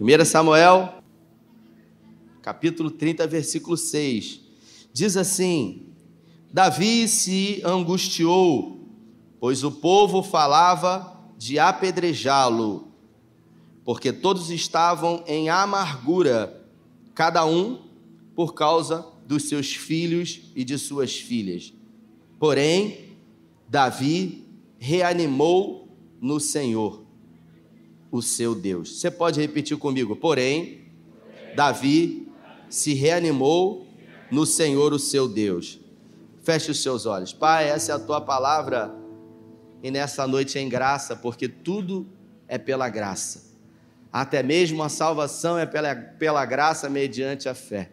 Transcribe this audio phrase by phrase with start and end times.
[0.00, 0.94] 1 Samuel,
[2.42, 4.40] capítulo 30, versículo 6.
[4.92, 5.86] Diz assim:
[6.52, 8.88] Davi se angustiou,
[9.38, 12.88] pois o povo falava de apedrejá-lo,
[13.84, 16.60] porque todos estavam em amargura,
[17.14, 17.82] cada um
[18.34, 21.72] por causa dos seus filhos e de suas filhas.
[22.38, 23.16] Porém,
[23.68, 24.44] Davi
[24.76, 25.88] reanimou
[26.20, 27.03] no Senhor,
[28.14, 29.00] o seu Deus.
[29.00, 30.14] Você pode repetir comigo?
[30.14, 30.82] Porém,
[31.56, 32.28] Davi
[32.68, 33.88] se reanimou
[34.30, 35.80] no Senhor, o seu Deus.
[36.40, 37.32] Feche os seus olhos.
[37.32, 38.94] Pai, essa é a tua palavra
[39.82, 42.06] e nessa noite é em graça, porque tudo
[42.46, 43.52] é pela graça.
[44.12, 47.90] Até mesmo a salvação é pela, pela graça mediante a fé.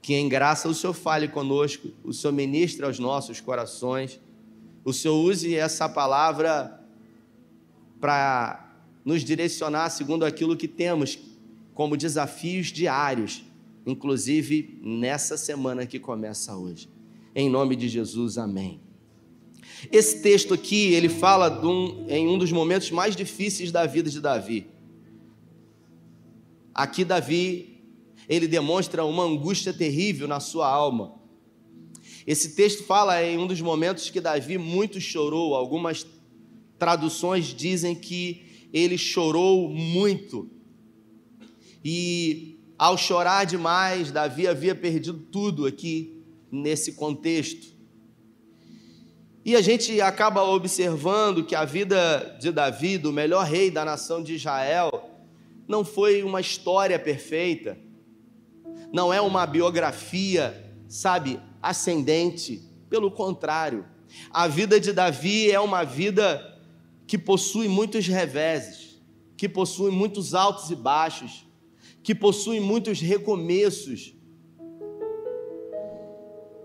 [0.00, 4.18] Que em graça o Senhor fale conosco, o Senhor ministre aos nossos corações,
[4.82, 6.80] o Senhor use essa palavra
[8.00, 8.69] para
[9.04, 11.18] nos direcionar segundo aquilo que temos
[11.74, 13.42] como desafios diários,
[13.86, 16.88] inclusive nessa semana que começa hoje.
[17.34, 18.80] Em nome de Jesus, amém.
[19.90, 24.20] Esse texto aqui, ele fala um, em um dos momentos mais difíceis da vida de
[24.20, 24.66] Davi.
[26.74, 27.82] Aqui Davi,
[28.28, 31.14] ele demonstra uma angústia terrível na sua alma.
[32.26, 35.54] Esse texto fala em um dos momentos que Davi muito chorou.
[35.54, 36.06] Algumas
[36.78, 40.48] traduções dizem que ele chorou muito.
[41.84, 47.78] E ao chorar demais, Davi havia perdido tudo aqui nesse contexto.
[49.44, 54.22] E a gente acaba observando que a vida de Davi, do melhor rei da nação
[54.22, 55.10] de Israel,
[55.66, 57.78] não foi uma história perfeita,
[58.92, 62.62] não é uma biografia, sabe, ascendente.
[62.88, 63.86] Pelo contrário,
[64.30, 66.49] a vida de Davi é uma vida
[67.10, 69.02] que possui muitos reveses,
[69.36, 71.44] que possui muitos altos e baixos,
[72.04, 74.14] que possui muitos recomeços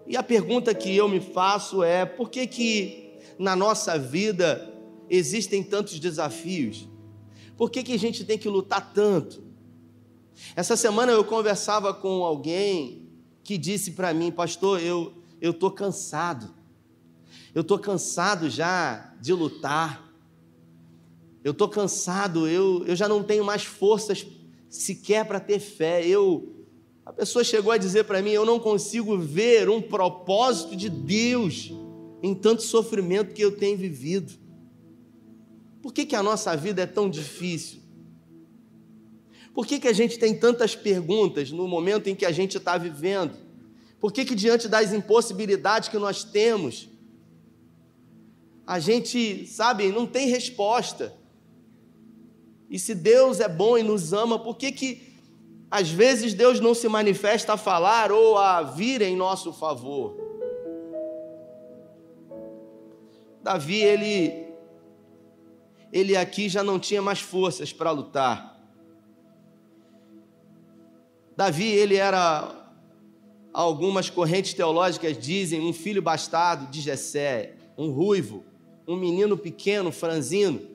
[0.08, 4.72] e a pergunta que eu me faço é: por que que na nossa vida
[5.10, 6.88] existem tantos desafios?
[7.58, 9.44] Por que que a gente tem que lutar tanto?
[10.56, 13.10] Essa semana eu conversava com alguém
[13.44, 16.54] que disse para mim, pastor, eu eu cansado.
[17.54, 20.05] Eu tô cansado já de lutar.
[21.46, 24.26] Eu tô cansado, eu, eu já não tenho mais forças
[24.68, 26.04] sequer para ter fé.
[26.04, 26.56] Eu
[27.06, 31.72] a pessoa chegou a dizer para mim: Eu não consigo ver um propósito de Deus
[32.24, 34.34] em tanto sofrimento que eu tenho vivido.
[35.84, 37.80] Por que, que a nossa vida é tão difícil?
[39.54, 42.76] Por que, que a gente tem tantas perguntas no momento em que a gente está
[42.76, 43.38] vivendo?
[44.00, 46.90] Por que, que diante das impossibilidades que nós temos,
[48.66, 51.14] a gente, sabe, não tem resposta?
[52.76, 55.14] E se Deus é bom e nos ama, por que, que
[55.72, 60.14] às vezes Deus não se manifesta a falar ou a vir em nosso favor.
[63.42, 64.46] Davi, ele,
[65.90, 68.60] ele aqui já não tinha mais forças para lutar.
[71.38, 72.74] Davi, ele era,
[73.54, 78.44] algumas correntes teológicas dizem, um filho bastardo de Jessé, um ruivo,
[78.86, 80.75] um menino pequeno, franzino,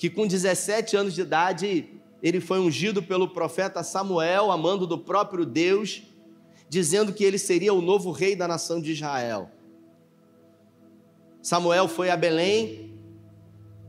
[0.00, 1.90] que com 17 anos de idade
[2.22, 6.04] ele foi ungido pelo profeta Samuel, amando do próprio Deus,
[6.70, 9.50] dizendo que ele seria o novo rei da nação de Israel.
[11.42, 12.94] Samuel foi a Belém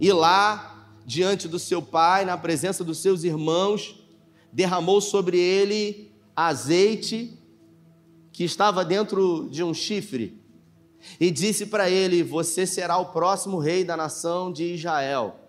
[0.02, 4.04] e lá, diante do seu pai, na presença dos seus irmãos,
[4.52, 7.40] derramou sobre ele azeite
[8.34, 10.38] que estava dentro de um chifre
[11.22, 15.41] e disse para ele: Você será o próximo rei da nação de Israel.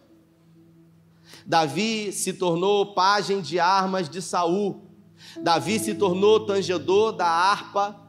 [1.46, 4.88] Davi se tornou pajem de armas de Saul.
[5.40, 8.00] Davi se tornou tangedor da harpa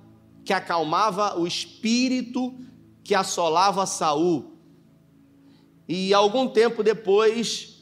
[0.43, 2.53] que acalmava o espírito
[3.03, 4.57] que assolava Saul.
[5.87, 7.81] E algum tempo depois,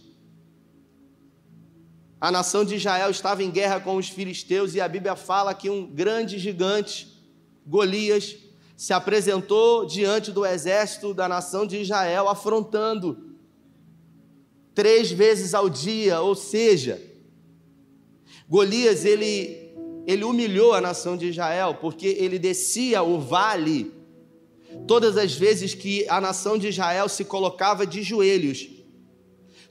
[2.19, 5.69] a nação de Israel estava em guerra com os filisteus e a Bíblia fala que
[5.69, 7.07] um grande gigante,
[7.65, 8.35] Golias,
[8.75, 13.30] se apresentou diante do exército da nação de Israel, afrontando
[14.81, 16.99] três vezes ao dia, ou seja,
[18.49, 19.75] Golias ele,
[20.07, 23.91] ele humilhou a nação de Israel, porque ele descia o vale
[24.87, 28.67] todas as vezes que a nação de Israel se colocava de joelhos.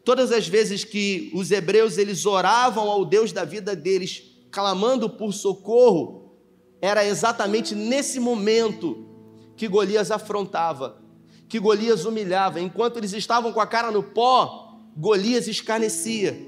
[0.05, 5.33] Todas as vezes que os hebreus eles oravam ao Deus da vida deles, clamando por
[5.33, 6.37] socorro,
[6.81, 9.09] era exatamente nesse momento
[9.57, 11.03] que Golias afrontava,
[11.49, 14.60] que Golias humilhava, enquanto eles estavam com a cara no pó,
[14.97, 16.39] Golias escarnecia.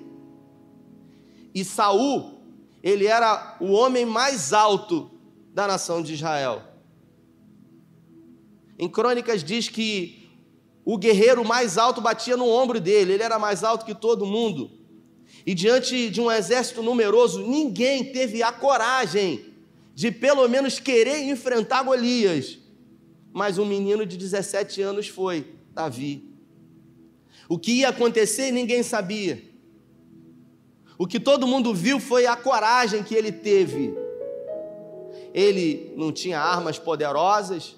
[1.55, 2.41] E Saul,
[2.83, 5.11] ele era o homem mais alto
[5.53, 6.63] da nação de Israel.
[8.79, 10.29] Em Crônicas diz que
[10.85, 14.71] o guerreiro mais alto batia no ombro dele, ele era mais alto que todo mundo.
[15.47, 19.53] E diante de um exército numeroso, ninguém teve a coragem
[19.95, 22.59] de pelo menos querer enfrentar Golias.
[23.33, 26.32] Mas um menino de 17 anos foi, Davi.
[27.53, 29.43] O que ia acontecer ninguém sabia.
[30.97, 33.95] O que todo mundo viu foi a coragem que ele teve.
[35.35, 37.77] Ele não tinha armas poderosas,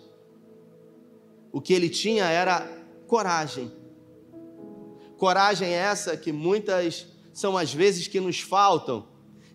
[1.50, 2.60] o que ele tinha era
[3.08, 3.72] coragem.
[5.16, 9.08] Coragem essa que muitas são as vezes que nos faltam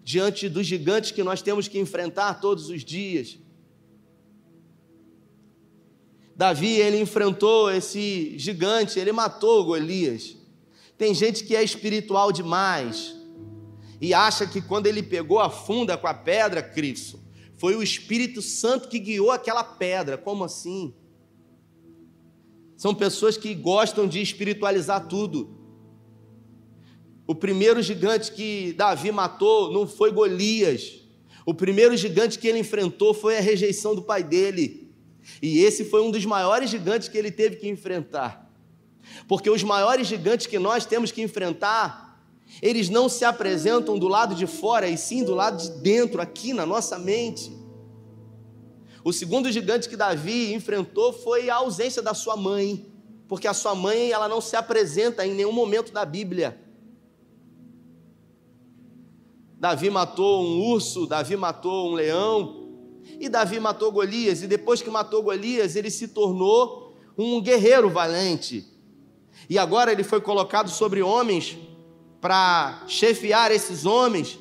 [0.04, 3.39] diante dos gigantes que nós temos que enfrentar todos os dias.
[6.39, 10.38] Davi, ele enfrentou esse gigante, ele matou Golias.
[10.97, 13.13] Tem gente que é espiritual demais
[14.00, 17.19] e acha que quando ele pegou a funda com a pedra, Cristo,
[17.57, 20.18] foi o Espírito Santo que guiou aquela pedra.
[20.18, 20.94] Como assim?
[22.77, 25.57] São pessoas que gostam de espiritualizar tudo.
[27.27, 31.01] O primeiro gigante que Davi matou não foi Golias.
[31.45, 34.78] O primeiro gigante que ele enfrentou foi a rejeição do pai dele.
[35.41, 38.49] E esse foi um dos maiores gigantes que ele teve que enfrentar.
[39.27, 42.21] Porque os maiores gigantes que nós temos que enfrentar,
[42.61, 46.53] eles não se apresentam do lado de fora, e sim do lado de dentro, aqui
[46.53, 47.51] na nossa mente.
[49.03, 52.85] O segundo gigante que Davi enfrentou foi a ausência da sua mãe,
[53.27, 56.59] porque a sua mãe ela não se apresenta em nenhum momento da Bíblia.
[59.59, 62.58] Davi matou um urso, Davi matou um leão,
[63.19, 68.66] e Davi matou Golias, e depois que matou Golias, ele se tornou um guerreiro valente.
[69.50, 71.57] E agora ele foi colocado sobre homens
[72.21, 74.39] para chefiar esses homens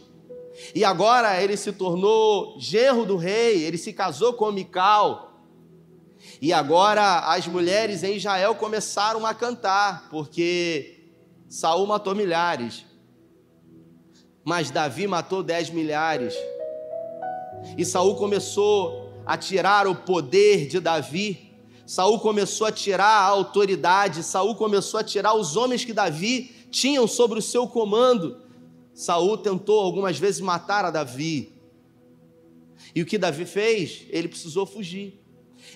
[0.75, 5.45] e agora ele se tornou genro do rei, ele se casou com Mical.
[6.43, 11.13] E agora as mulheres em Israel começaram a cantar, porque
[11.49, 12.85] Saul matou milhares,
[14.45, 16.35] mas Davi matou dez milhares.
[17.77, 21.53] E Saul começou a tirar o poder de Davi.
[21.87, 27.07] Saul começou a tirar a autoridade, Saul começou a tirar os homens que Davi tinham
[27.07, 28.43] sobre o seu comando.
[28.93, 31.55] Saul tentou algumas vezes matar a Davi.
[32.95, 34.07] E o que Davi fez?
[34.11, 35.21] Ele precisou fugir.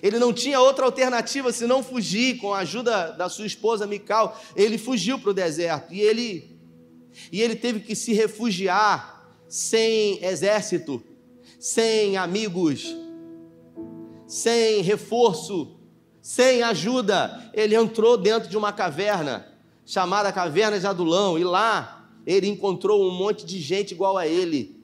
[0.01, 4.39] Ele não tinha outra alternativa senão fugir com a ajuda da sua esposa Mical.
[4.55, 6.53] Ele fugiu para o deserto e ele
[7.31, 11.03] e ele teve que se refugiar sem exército,
[11.63, 12.93] sem amigos,
[14.27, 15.77] sem reforço,
[16.21, 17.49] sem ajuda.
[17.53, 19.47] Ele entrou dentro de uma caverna
[19.85, 24.83] chamada Caverna de Adulão e lá ele encontrou um monte de gente igual a ele,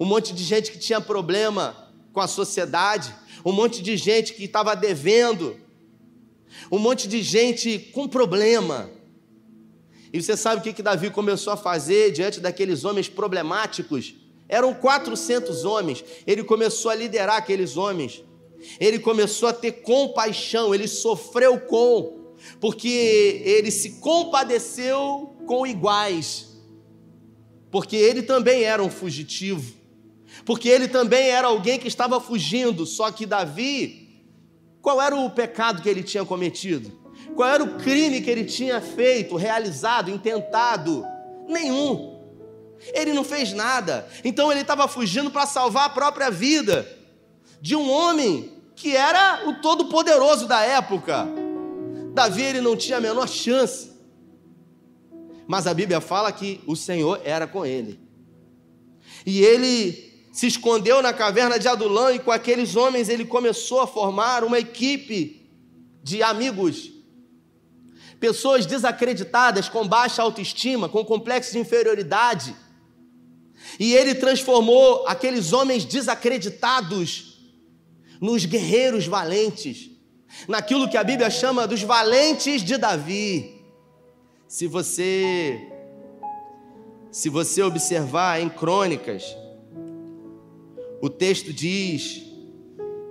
[0.00, 3.14] um monte de gente que tinha problema com a sociedade,
[3.44, 5.56] um monte de gente que estava devendo,
[6.68, 8.90] um monte de gente com problema.
[10.12, 14.16] E você sabe o que, que Davi começou a fazer diante daqueles homens problemáticos?
[14.52, 16.04] Eram 400 homens.
[16.26, 18.22] Ele começou a liderar aqueles homens.
[18.78, 26.52] Ele começou a ter compaixão, ele sofreu com, porque ele se compadeceu com iguais
[27.72, 29.74] porque ele também era um fugitivo,
[30.44, 34.26] porque ele também era alguém que estava fugindo, só que Davi,
[34.82, 37.00] qual era o pecado que ele tinha cometido?
[37.34, 41.02] Qual era o crime que ele tinha feito, realizado, intentado?
[41.48, 42.11] Nenhum.
[42.94, 44.08] Ele não fez nada.
[44.24, 46.88] Então ele estava fugindo para salvar a própria vida
[47.60, 51.26] de um homem que era o todo-poderoso da época.
[52.12, 53.92] Davi ele não tinha a menor chance.
[55.46, 58.00] Mas a Bíblia fala que o Senhor era com ele.
[59.24, 63.86] E ele se escondeu na caverna de Adulão e com aqueles homens ele começou a
[63.86, 65.50] formar uma equipe
[66.02, 66.90] de amigos.
[68.18, 72.56] Pessoas desacreditadas, com baixa autoestima, com complexo de inferioridade.
[73.78, 77.38] E ele transformou aqueles homens desacreditados
[78.20, 79.90] nos guerreiros valentes,
[80.46, 83.64] naquilo que a Bíblia chama dos valentes de Davi.
[84.46, 85.68] Se você
[87.10, 89.36] se você observar em Crônicas,
[91.02, 92.22] o texto diz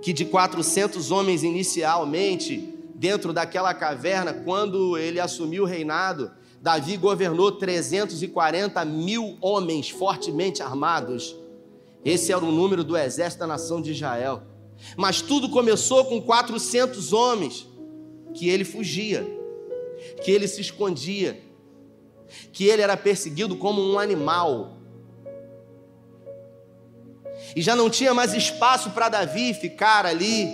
[0.02, 6.32] que de 400 homens inicialmente dentro daquela caverna, quando ele assumiu o reinado,
[6.62, 11.36] Davi governou 340 mil homens fortemente armados.
[12.04, 14.42] Esse era o número do exército da nação de Israel.
[14.96, 17.68] Mas tudo começou com 400 homens
[18.32, 19.42] que ele fugia
[20.22, 21.40] que ele se escondia,
[22.52, 24.76] que ele era perseguido como um animal.
[27.54, 30.48] E já não tinha mais espaço para Davi ficar ali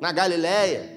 [0.00, 0.95] na Galiléia,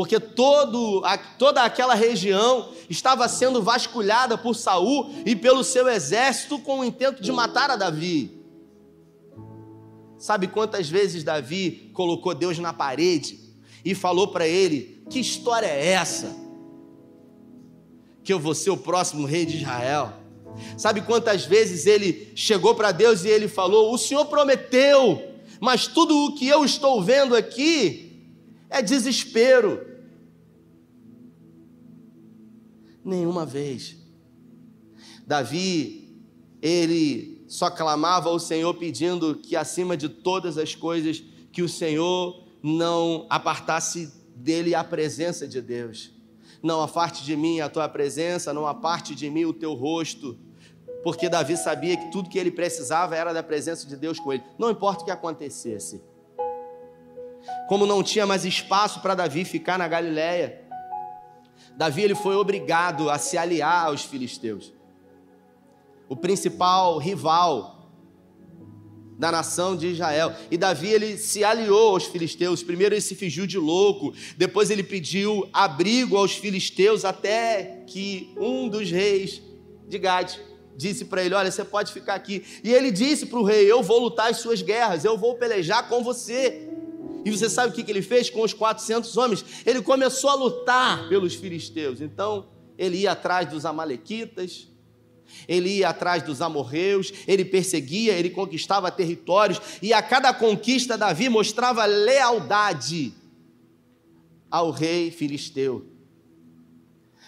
[0.00, 1.02] porque todo,
[1.38, 7.22] toda aquela região estava sendo vasculhada por Saul e pelo seu exército com o intento
[7.22, 8.42] de matar a Davi.
[10.16, 13.38] Sabe quantas vezes Davi colocou Deus na parede
[13.84, 16.34] e falou para ele: Que história é essa?
[18.24, 20.14] Que eu vou ser o próximo rei de Israel.
[20.78, 25.22] Sabe quantas vezes ele chegou para Deus e ele falou: O Senhor prometeu,
[25.60, 28.06] mas tudo o que eu estou vendo aqui
[28.70, 29.89] é desespero.
[33.04, 33.96] Nenhuma vez.
[35.26, 36.22] Davi,
[36.60, 42.46] ele só clamava ao Senhor pedindo que acima de todas as coisas que o Senhor
[42.62, 46.12] não apartasse dele a presença de Deus.
[46.62, 50.38] Não afaste de mim a tua presença, não aparte de mim o teu rosto.
[51.02, 54.42] Porque Davi sabia que tudo que ele precisava era da presença de Deus com ele.
[54.58, 56.02] Não importa o que acontecesse.
[57.68, 60.62] Como não tinha mais espaço para Davi ficar na Galiléia,
[61.76, 64.72] Davi ele foi obrigado a se aliar aos filisteus.
[66.08, 67.80] O principal rival
[69.20, 70.32] da nação de Israel.
[70.50, 72.62] E Davi ele se aliou aos filisteus.
[72.62, 78.66] Primeiro ele se fingiu de louco, depois ele pediu abrigo aos filisteus até que um
[78.66, 79.42] dos reis
[79.86, 80.40] de Gade
[80.74, 82.42] disse para ele: "Olha, você pode ficar aqui".
[82.64, 85.86] E ele disse para o rei: "Eu vou lutar as suas guerras, eu vou pelejar
[85.86, 86.69] com você".
[87.24, 89.44] E você sabe o que ele fez com os 400 homens?
[89.66, 92.00] Ele começou a lutar pelos filisteus.
[92.00, 92.48] Então,
[92.78, 94.68] ele ia atrás dos amalequitas,
[95.46, 101.28] ele ia atrás dos amorreus, ele perseguia, ele conquistava territórios, e a cada conquista Davi
[101.28, 103.14] mostrava lealdade
[104.50, 105.86] ao rei filisteu.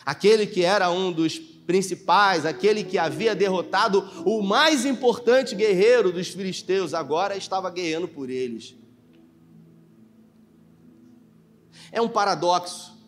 [0.04, 6.28] Aquele que era um dos principais, aquele que havia derrotado o mais importante guerreiro dos
[6.28, 8.74] filisteus, agora estava guerreando por eles.
[11.92, 12.98] É um paradoxo.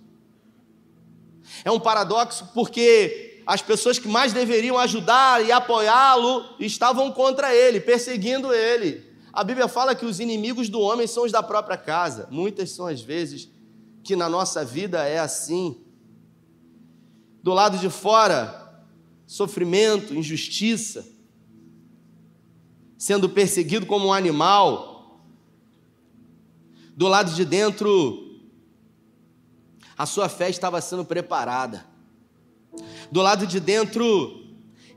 [1.65, 7.81] É um paradoxo porque as pessoas que mais deveriam ajudar e apoiá-lo estavam contra ele,
[7.81, 9.05] perseguindo ele.
[9.33, 12.29] A Bíblia fala que os inimigos do homem são os da própria casa.
[12.31, 13.51] Muitas são as vezes
[14.03, 15.83] que na nossa vida é assim.
[17.43, 18.85] Do lado de fora,
[19.27, 21.07] sofrimento, injustiça,
[22.97, 25.21] sendo perseguido como um animal.
[26.97, 28.24] Do lado de dentro,
[29.97, 31.87] a sua fé estava sendo preparada.
[33.11, 34.45] Do lado de dentro,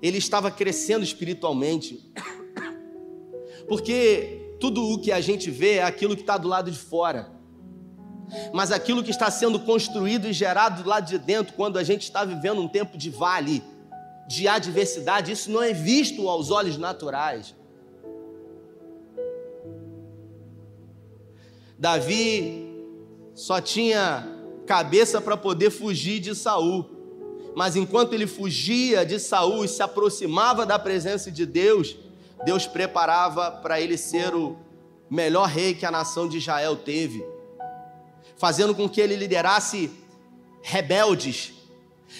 [0.01, 2.11] ele estava crescendo espiritualmente.
[3.67, 7.31] Porque tudo o que a gente vê é aquilo que está do lado de fora.
[8.53, 12.03] Mas aquilo que está sendo construído e gerado do lado de dentro, quando a gente
[12.03, 13.63] está vivendo um tempo de vale,
[14.27, 17.55] de adversidade, isso não é visto aos olhos naturais.
[21.79, 22.75] Davi
[23.35, 24.36] só tinha
[24.67, 26.97] cabeça para poder fugir de Saul
[27.57, 31.97] mas enquanto ele fugia de Saul e se aproximava da presença de Deus,
[32.45, 34.55] Deus preparava para ele ser o
[35.09, 37.25] melhor rei que a nação de Israel teve,
[38.37, 39.89] fazendo com que ele liderasse
[40.61, 41.51] rebeldes,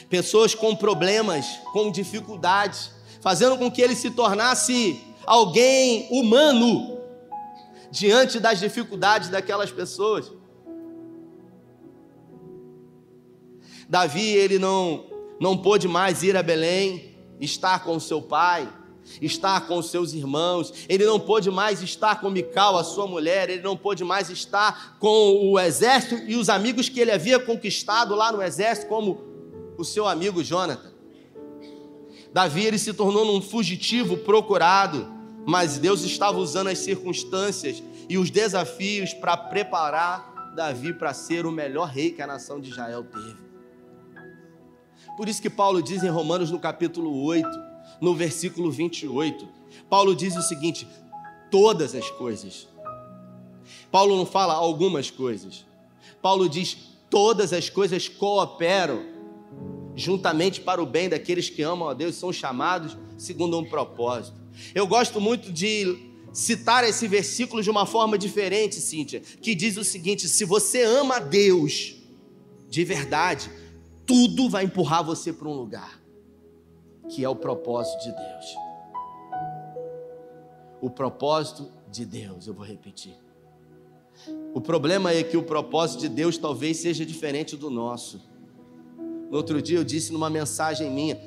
[0.10, 2.90] pessoas com problemas, com dificuldades,
[3.22, 6.98] fazendo com que ele se tornasse alguém humano
[7.92, 10.32] diante das dificuldades daquelas pessoas.
[13.90, 15.06] Davi, ele não
[15.40, 18.68] não pôde mais ir a Belém, estar com seu pai,
[19.22, 23.62] estar com seus irmãos, ele não pôde mais estar com Mical, a sua mulher, ele
[23.62, 28.32] não pôde mais estar com o exército e os amigos que ele havia conquistado lá
[28.32, 29.22] no exército, como
[29.78, 30.92] o seu amigo Jonathan.
[32.34, 35.08] Davi ele se tornou um fugitivo procurado,
[35.46, 41.52] mas Deus estava usando as circunstâncias e os desafios para preparar Davi para ser o
[41.52, 43.47] melhor rei que a nação de Israel teve.
[45.18, 47.50] Por isso que Paulo diz em Romanos no capítulo 8,
[48.00, 49.50] no versículo 28,
[49.90, 50.88] Paulo diz o seguinte:
[51.50, 52.68] todas as coisas.
[53.92, 55.66] Paulo não fala algumas coisas.
[56.22, 56.78] Paulo diz:
[57.10, 59.04] todas as coisas cooperam
[59.96, 64.38] juntamente para o bem daqueles que amam a Deus são chamados segundo um propósito.
[64.76, 65.98] Eu gosto muito de
[66.32, 71.16] citar esse versículo de uma forma diferente, Cíntia, que diz o seguinte: se você ama
[71.16, 71.96] a Deus
[72.70, 73.50] de verdade,
[74.08, 76.02] tudo vai empurrar você para um lugar
[77.10, 78.56] que é o propósito de Deus.
[80.82, 83.16] O propósito de Deus, eu vou repetir.
[84.54, 88.22] O problema é que o propósito de Deus talvez seja diferente do nosso.
[89.30, 91.20] No outro dia eu disse numa mensagem minha: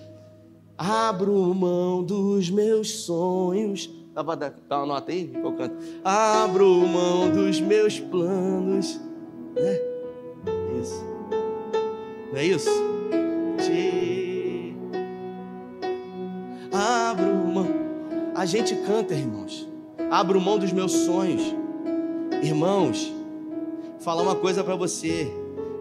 [0.76, 3.88] Abro mão dos meus sonhos
[4.68, 5.28] Dá uma nota aí?
[5.28, 5.76] Qual canto?
[6.04, 9.00] Abro mão dos meus planos.
[9.54, 9.78] Né?
[10.80, 11.09] Isso.
[12.30, 12.70] Não é isso?
[13.58, 14.74] Te...
[16.72, 17.66] Abro mão.
[18.34, 19.68] A gente canta, irmãos.
[20.10, 21.42] Abro mão dos meus sonhos.
[22.42, 23.12] Irmãos,
[23.98, 25.28] falar uma coisa para você.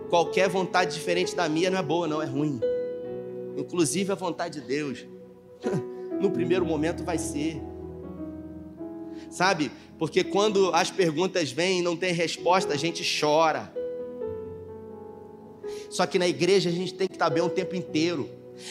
[0.09, 2.59] Qualquer vontade diferente da minha não é boa, não, é ruim.
[3.55, 5.05] Inclusive a vontade de Deus.
[6.19, 7.61] No primeiro momento vai ser.
[9.29, 9.71] Sabe?
[9.97, 13.73] Porque quando as perguntas vêm e não tem resposta, a gente chora.
[15.89, 18.29] Só que na igreja a gente tem que estar bem o tempo inteiro.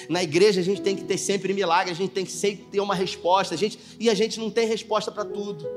[0.08, 2.80] Na igreja a gente tem que ter sempre milagre, a gente tem que sempre ter
[2.80, 3.54] uma resposta.
[3.54, 5.68] A gente, e a gente não tem resposta para tudo.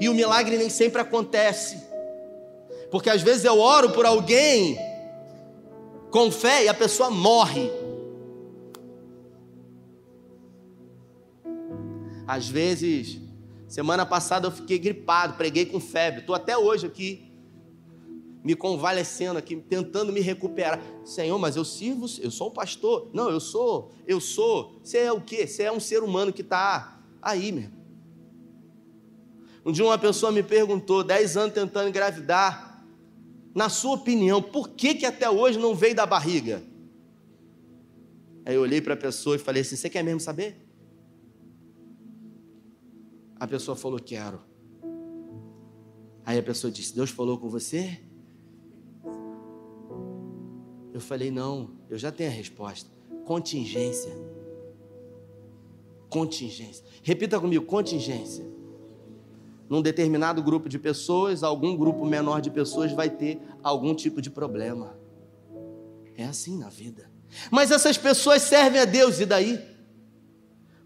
[0.00, 1.78] E o milagre nem sempre acontece.
[2.90, 4.78] Porque às vezes eu oro por alguém
[6.10, 7.70] com fé e a pessoa morre.
[12.26, 13.18] Às vezes,
[13.66, 17.27] semana passada eu fiquei gripado, preguei com febre, estou até hoje aqui
[18.42, 20.80] me convalescendo aqui, tentando me recuperar.
[21.04, 23.10] Senhor, mas eu sirvo, eu sou um pastor.
[23.12, 24.80] Não, eu sou, eu sou.
[24.82, 25.46] Você é o quê?
[25.46, 27.76] Você é um ser humano que está aí mesmo.
[29.64, 32.82] Um dia uma pessoa me perguntou, dez anos tentando engravidar,
[33.54, 36.62] na sua opinião, por que, que até hoje não veio da barriga?
[38.46, 40.56] Aí eu olhei para a pessoa e falei assim: Você quer mesmo saber?
[43.36, 44.40] A pessoa falou: Quero.
[46.24, 48.00] Aí a pessoa disse: Deus falou com você?
[50.98, 52.90] Eu falei: Não, eu já tenho a resposta.
[53.24, 54.12] Contingência.
[56.10, 56.84] Contingência.
[57.04, 58.44] Repita comigo: contingência.
[59.68, 64.28] Num determinado grupo de pessoas, algum grupo menor de pessoas vai ter algum tipo de
[64.28, 64.98] problema.
[66.16, 67.08] É assim na vida.
[67.48, 69.60] Mas essas pessoas servem a Deus, e daí?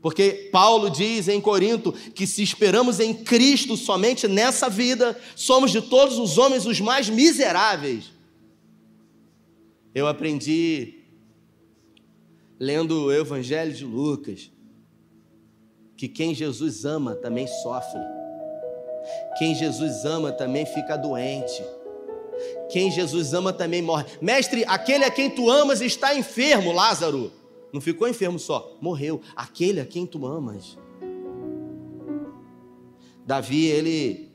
[0.03, 5.81] Porque Paulo diz em Corinto que se esperamos em Cristo somente nessa vida, somos de
[5.81, 8.12] todos os homens os mais miseráveis.
[9.95, 11.03] Eu aprendi
[12.59, 14.51] lendo o Evangelho de Lucas
[15.97, 18.01] que quem Jesus ama também sofre.
[19.39, 21.63] Quem Jesus ama também fica doente.
[22.71, 24.05] Quem Jesus ama também morre.
[24.21, 27.33] Mestre, aquele a quem tu amas está enfermo, Lázaro.
[27.73, 29.21] Não ficou enfermo só, morreu.
[29.37, 30.79] Aquele a quem tu amas.
[33.27, 34.33] Davi, ele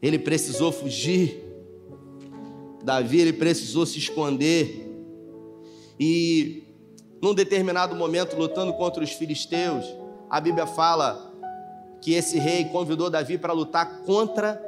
[0.00, 1.45] ele precisou fugir
[2.86, 4.88] Davi ele precisou se esconder
[5.98, 6.62] e
[7.20, 9.84] num determinado momento lutando contra os filisteus,
[10.30, 11.34] a Bíblia fala
[12.00, 14.62] que esse rei convidou Davi para lutar contra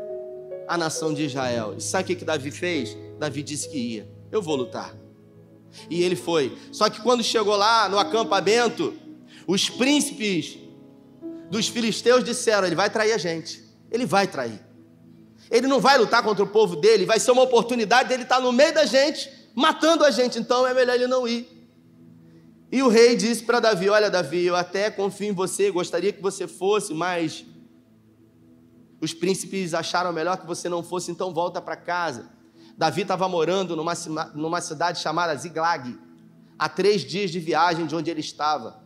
[0.66, 1.74] a nação de Israel.
[1.78, 2.96] E sabe o que Davi fez?
[3.20, 4.10] Davi disse que ia.
[4.32, 4.96] Eu vou lutar.
[5.88, 6.58] E ele foi.
[6.72, 8.94] Só que quando chegou lá no acampamento,
[9.46, 10.58] os príncipes
[11.48, 13.62] dos filisteus disseram: ele vai trair a gente.
[13.92, 14.67] Ele vai trair.
[15.50, 18.52] Ele não vai lutar contra o povo dele, vai ser uma oportunidade dele estar no
[18.52, 21.48] meio da gente, matando a gente, então é melhor ele não ir.
[22.70, 26.20] E o rei disse para Davi: Olha, Davi, eu até confio em você, gostaria que
[26.20, 27.46] você fosse, mas
[29.00, 32.28] os príncipes acharam melhor que você não fosse, então volta para casa.
[32.76, 33.94] Davi estava morando numa,
[34.34, 35.98] numa cidade chamada Ziglag,
[36.58, 38.82] a três dias de viagem de onde ele estava.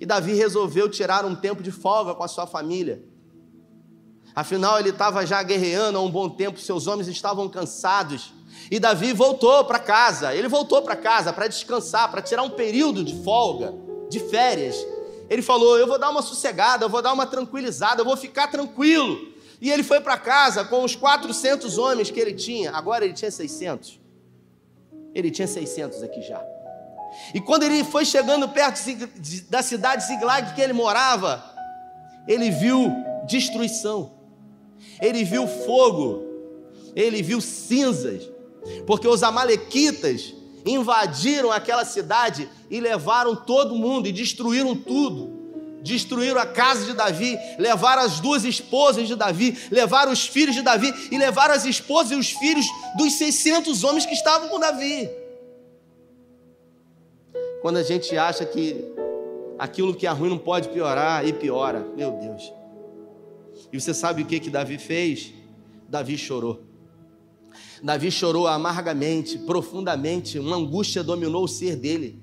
[0.00, 3.02] E Davi resolveu tirar um tempo de folga com a sua família.
[4.34, 8.32] Afinal, ele estava já guerreando há um bom tempo, seus homens estavam cansados.
[8.70, 10.34] E Davi voltou para casa.
[10.34, 13.72] Ele voltou para casa para descansar, para tirar um período de folga,
[14.10, 14.74] de férias.
[15.30, 18.48] Ele falou: Eu vou dar uma sossegada, eu vou dar uma tranquilizada, eu vou ficar
[18.48, 19.32] tranquilo.
[19.60, 22.72] E ele foi para casa com os 400 homens que ele tinha.
[22.72, 24.00] Agora ele tinha 600.
[25.14, 26.44] Ele tinha 600 aqui já.
[27.32, 28.80] E quando ele foi chegando perto
[29.48, 31.42] da cidade de Ziglag que ele morava,
[32.26, 32.92] ele viu
[33.26, 34.13] destruição
[35.00, 36.24] ele viu fogo,
[36.94, 38.28] ele viu cinzas,
[38.86, 45.44] porque os Amalequitas invadiram aquela cidade e levaram todo mundo e destruíram tudo.
[45.82, 50.62] Destruíram a casa de Davi, levaram as duas esposas de Davi, levaram os filhos de
[50.62, 52.64] Davi e levaram as esposas e os filhos
[52.96, 55.10] dos 600 homens que estavam com Davi.
[57.60, 58.82] Quando a gente acha que
[59.58, 62.52] aquilo que é ruim não pode piorar, e piora, meu Deus.
[63.74, 65.34] E você sabe o que que Davi fez?
[65.88, 66.62] Davi chorou.
[67.82, 72.22] Davi chorou amargamente, profundamente, uma angústia dominou o ser dele.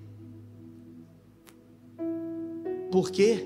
[2.89, 3.45] Por quê?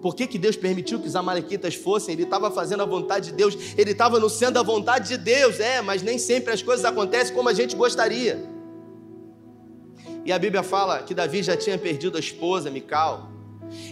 [0.00, 2.12] Por que, que Deus permitiu que os amalequitas fossem?
[2.12, 5.58] Ele estava fazendo a vontade de Deus, ele estava no centro da vontade de Deus,
[5.58, 8.48] é, mas nem sempre as coisas acontecem como a gente gostaria.
[10.24, 13.28] E a Bíblia fala que Davi já tinha perdido a esposa, Mical,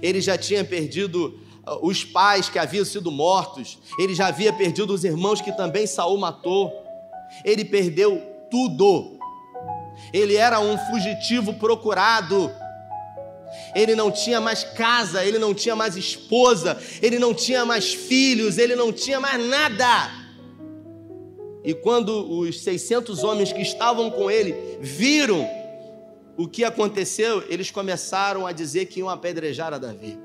[0.01, 1.43] ele já tinha perdido
[1.81, 6.19] os pais que haviam sido mortos, ele já havia perdido os irmãos que também Saul
[6.19, 6.73] matou.
[7.45, 8.21] Ele perdeu
[8.51, 9.19] tudo.
[10.13, 12.51] Ele era um fugitivo procurado.
[13.75, 18.59] Ele não tinha mais casa, ele não tinha mais esposa, ele não tinha mais filhos,
[18.59, 20.11] ele não tinha mais nada.
[21.65, 25.49] E quando os 600 homens que estavam com ele viram
[26.37, 30.19] o que aconteceu, eles começaram a dizer que iam apedrejar a Davi.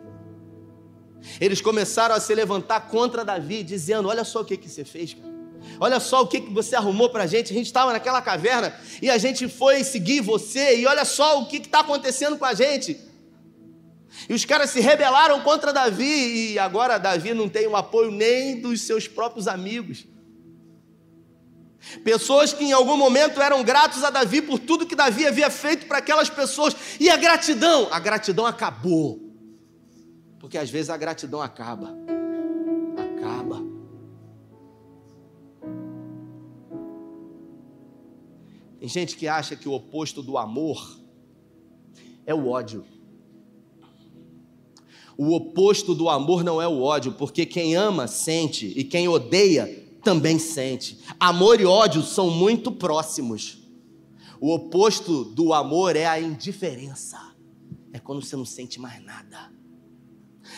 [1.40, 5.14] Eles começaram a se levantar contra Davi, dizendo: Olha só o que, que você fez,
[5.14, 5.38] cara.
[5.80, 7.52] Olha só o que, que você arrumou para a gente.
[7.52, 11.46] A gente estava naquela caverna e a gente foi seguir você, e olha só o
[11.46, 12.98] que está acontecendo com a gente.
[14.28, 18.60] E os caras se rebelaram contra Davi, e agora Davi não tem o apoio nem
[18.60, 20.06] dos seus próprios amigos.
[22.04, 25.86] Pessoas que em algum momento eram gratos a Davi por tudo que Davi havia feito
[25.86, 26.76] para aquelas pessoas.
[27.00, 27.88] E a gratidão?
[27.92, 29.27] A gratidão acabou.
[30.40, 31.94] Porque às vezes a gratidão acaba.
[32.98, 33.64] Acaba.
[38.80, 41.00] Tem gente que acha que o oposto do amor
[42.26, 42.86] é o ódio.
[45.18, 49.88] O oposto do amor não é o ódio, porque quem ama sente e quem odeia
[50.04, 51.00] também sente.
[51.20, 53.58] Amor e ódio são muito próximos.
[54.40, 57.18] O oposto do amor é a indiferença.
[57.92, 59.52] É quando você não sente mais nada.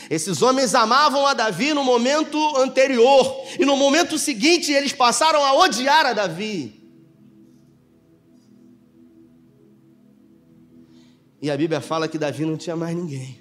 [0.10, 5.54] Esses homens amavam a Davi no momento anterior, e no momento seguinte eles passaram a
[5.54, 6.80] odiar a Davi.
[11.42, 13.40] E a Bíblia fala que Davi não tinha mais ninguém.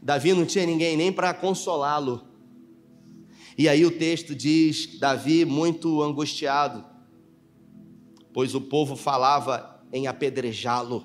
[0.00, 2.22] Davi não tinha ninguém nem para consolá-lo.
[3.56, 6.84] E aí o texto diz: Davi, muito angustiado,
[8.32, 11.04] pois o povo falava em apedrejá-lo,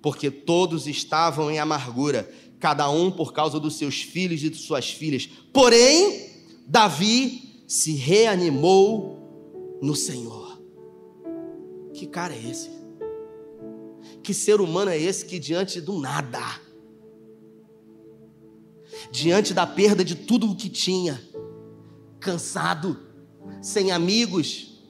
[0.00, 4.90] porque todos estavam em amargura, cada um por causa dos seus filhos e de suas
[4.90, 5.28] filhas.
[5.52, 6.30] Porém,
[6.66, 10.60] Davi se reanimou no Senhor.
[11.94, 12.70] Que cara é esse?
[14.22, 16.60] Que ser humano é esse que diante do nada,
[19.10, 21.20] diante da perda de tudo o que tinha,
[22.20, 22.98] cansado,
[23.62, 24.84] sem amigos,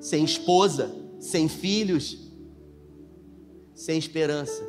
[0.00, 2.30] sem esposa, sem filhos,
[3.74, 4.62] sem esperança.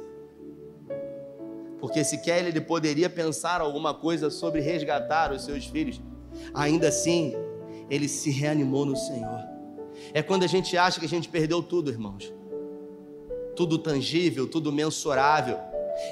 [1.83, 5.99] Porque sequer ele poderia pensar alguma coisa sobre resgatar os seus filhos,
[6.53, 7.35] ainda assim,
[7.89, 9.43] ele se reanimou no Senhor.
[10.13, 12.33] É quando a gente acha que a gente perdeu tudo, irmãos.
[13.53, 15.59] Tudo tangível, tudo mensurável.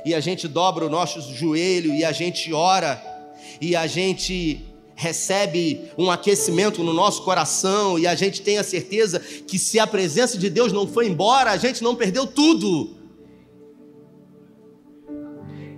[0.03, 3.01] E a gente dobra o nosso joelho e a gente ora
[3.61, 9.21] e a gente recebe um aquecimento no nosso coração e a gente tem a certeza
[9.21, 12.99] que se a presença de Deus não foi embora, a gente não perdeu tudo.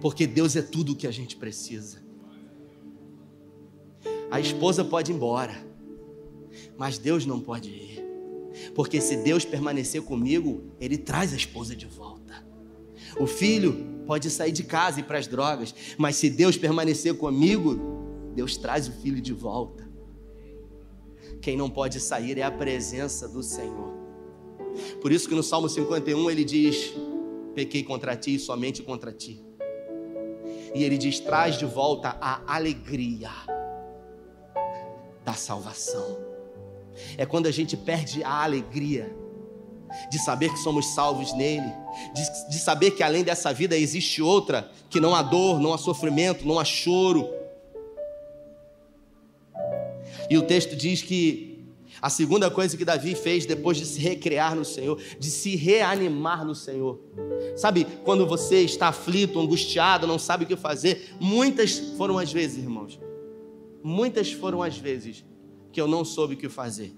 [0.04, 2.04] Porque Deus é tudo o que a gente precisa.
[4.30, 5.56] A esposa pode ir embora,
[6.78, 8.04] mas Deus não pode ir.
[8.76, 12.46] Porque se Deus permanecer comigo, Ele traz a esposa de volta.
[13.18, 17.18] O filho pode sair de casa e ir para as drogas, mas se Deus permanecer
[17.18, 17.80] comigo,
[18.36, 19.90] Deus traz o filho de volta.
[21.42, 23.94] Quem não pode sair é a presença do Senhor.
[25.02, 26.94] Por isso que no Salmo 51 ele diz:
[27.56, 29.53] Pequei contra ti, somente contra ti.
[30.74, 33.30] E ele diz: Traz de volta a alegria
[35.24, 36.18] da salvação.
[37.18, 39.16] É quando a gente perde a alegria
[40.10, 41.72] de saber que somos salvos nele,
[42.14, 45.78] de, de saber que além dessa vida existe outra, que não há dor, não há
[45.78, 47.30] sofrimento, não há choro
[50.30, 51.53] e o texto diz que
[52.04, 56.46] a segunda coisa que Davi fez depois de se recrear no Senhor, de se reanimar
[56.46, 57.00] no Senhor.
[57.56, 62.58] Sabe, quando você está aflito, angustiado, não sabe o que fazer, muitas foram as vezes,
[62.58, 63.00] irmãos.
[63.82, 65.24] Muitas foram as vezes
[65.72, 66.94] que eu não soube o que fazer.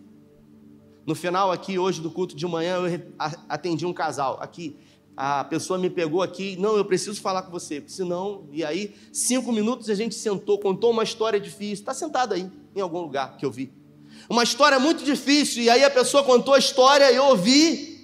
[1.05, 2.99] No final aqui hoje do culto de manhã eu
[3.47, 4.75] atendi um casal aqui.
[5.15, 9.51] A pessoa me pegou aqui, não, eu preciso falar com você, senão, e aí, cinco
[9.51, 13.45] minutos a gente sentou, contou uma história difícil, está sentado aí em algum lugar que
[13.45, 13.84] eu vi.
[14.29, 17.95] Uma história muito difícil, e aí a pessoa contou a história, eu ouvi,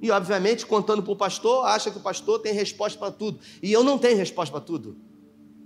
[0.00, 3.40] e obviamente, contando para o pastor, acha que o pastor tem resposta para tudo.
[3.62, 4.96] E eu não tenho resposta para tudo,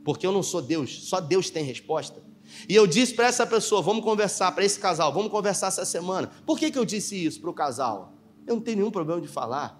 [0.05, 2.23] porque eu não sou Deus, só Deus tem resposta.
[2.69, 6.31] E eu disse para essa pessoa: vamos conversar, para esse casal, vamos conversar essa semana.
[6.47, 8.15] Por que, que eu disse isso para o casal?
[8.47, 9.79] Eu não tenho nenhum problema de falar,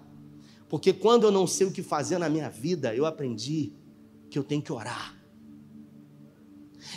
[0.69, 3.73] porque quando eu não sei o que fazer na minha vida, eu aprendi
[4.29, 5.22] que eu tenho que orar.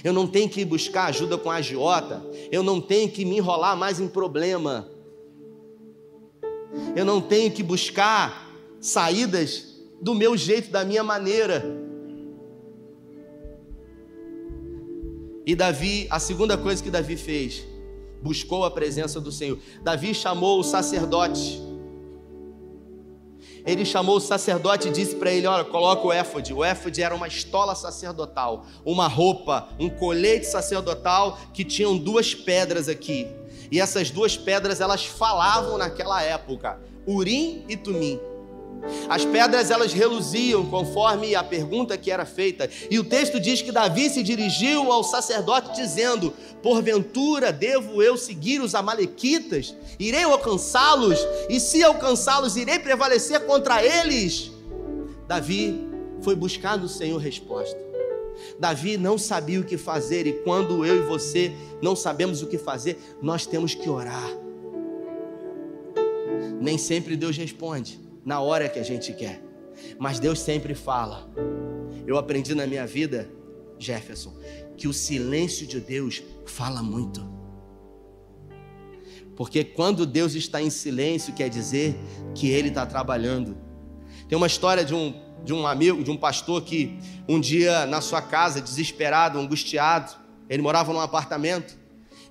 [0.02, 2.24] Eu não tenho que buscar ajuda com a agiota.
[2.50, 4.88] Eu não tenho que me enrolar mais em problema.
[6.94, 11.64] Eu não tenho que buscar saídas do meu jeito, da minha maneira.
[15.44, 17.64] E Davi, a segunda coisa que Davi fez,
[18.20, 19.58] buscou a presença do Senhor.
[19.82, 21.62] Davi chamou o sacerdote.
[23.66, 26.54] Ele chamou o sacerdote e disse para ele: Olha, coloca o éfode.
[26.54, 32.88] O éfode era uma estola sacerdotal, uma roupa, um colete sacerdotal que tinham duas pedras
[32.88, 33.26] aqui.
[33.70, 38.20] E essas duas pedras elas falavam naquela época, Urim e Tumim.
[39.08, 42.68] As pedras elas reluziam conforme a pergunta que era feita.
[42.90, 48.60] E o texto diz que Davi se dirigiu ao sacerdote dizendo: Porventura devo eu seguir
[48.60, 49.74] os amalequitas?
[49.98, 51.18] Irei alcançá-los?
[51.48, 54.50] E se alcançá-los, irei prevalecer contra eles?
[55.26, 55.80] Davi
[56.20, 57.86] foi buscar no Senhor resposta.
[58.58, 62.58] Davi não sabia o que fazer, e quando eu e você não sabemos o que
[62.58, 64.30] fazer, nós temos que orar.
[66.60, 69.40] Nem sempre Deus responde na hora que a gente quer.
[69.98, 71.30] Mas Deus sempre fala.
[72.04, 73.30] Eu aprendi na minha vida,
[73.78, 74.36] Jefferson,
[74.76, 77.24] que o silêncio de Deus fala muito.
[79.36, 81.94] Porque quando Deus está em silêncio, quer dizer
[82.34, 83.56] que Ele está trabalhando.
[84.28, 88.00] Tem uma história de um, de um amigo, de um pastor que um dia na
[88.00, 90.12] sua casa, desesperado, angustiado,
[90.48, 91.76] ele morava num apartamento